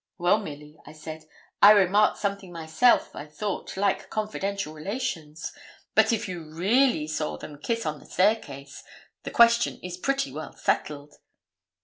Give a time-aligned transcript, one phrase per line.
[0.17, 1.25] 'Well, Milly,' I said,
[1.61, 5.51] 'I remarked something myself, I thought, like confidential relations;
[5.93, 8.83] but if you really saw them kiss on the staircase,
[9.21, 11.13] the question is pretty well settled.'